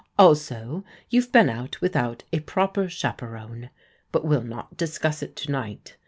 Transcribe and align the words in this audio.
Also, 0.17 0.83
you've 1.11 1.31
been 1.31 1.47
out 1.47 1.79
without 1.79 2.23
a 2.33 2.39
proper 2.39 2.89
chaperon. 2.89 3.69
But 4.11 4.25
we'll 4.25 4.41
not 4.41 4.75
dis 4.75 4.97
cuss 4.97 5.21
it 5.21 5.35
to 5.35 5.51
night. 5.51 5.95